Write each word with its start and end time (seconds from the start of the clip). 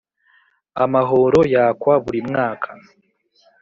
Amahoro 0.83 1.39
yakwa 1.53 1.93
buri 2.03 2.19
mwaka 2.29 2.69